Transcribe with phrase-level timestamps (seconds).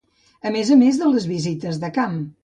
[0.49, 2.17] A més a més de les visites de camp.